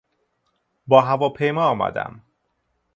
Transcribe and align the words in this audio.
با 0.87 1.01
هواپیما 1.01 1.61
آمدم. 1.67 2.21